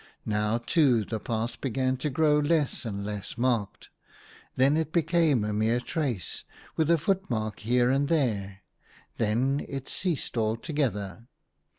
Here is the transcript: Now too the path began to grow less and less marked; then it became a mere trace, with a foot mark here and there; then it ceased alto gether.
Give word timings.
Now 0.25 0.57
too 0.57 1.05
the 1.05 1.19
path 1.19 1.61
began 1.61 1.95
to 1.97 2.09
grow 2.09 2.39
less 2.39 2.85
and 2.85 3.05
less 3.05 3.37
marked; 3.37 3.89
then 4.55 4.75
it 4.75 4.91
became 4.91 5.43
a 5.43 5.53
mere 5.53 5.79
trace, 5.79 6.43
with 6.75 6.89
a 6.89 6.97
foot 6.97 7.29
mark 7.29 7.59
here 7.59 7.91
and 7.91 8.07
there; 8.07 8.61
then 9.17 9.63
it 9.69 9.87
ceased 9.87 10.37
alto 10.37 10.73
gether. 10.73 11.27